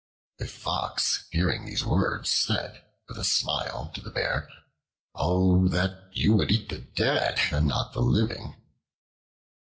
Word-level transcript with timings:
A 0.39 0.47
Fox 0.47 1.27
hearing 1.29 1.63
these 1.65 1.85
words 1.85 2.27
said 2.31 2.83
with 3.07 3.19
a 3.19 3.23
smile 3.23 3.91
to 3.93 4.01
the 4.01 4.09
Bear, 4.09 4.49
"Oh! 5.13 5.67
that 5.67 6.09
you 6.11 6.33
would 6.37 6.49
eat 6.49 6.69
the 6.69 6.79
dead 6.79 7.39
and 7.51 7.67
not 7.67 7.93
the 7.93 8.01
living." 8.01 8.55